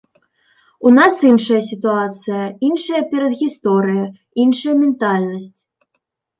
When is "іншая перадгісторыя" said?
2.69-4.03